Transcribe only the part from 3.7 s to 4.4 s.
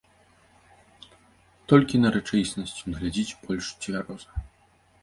цвяроза.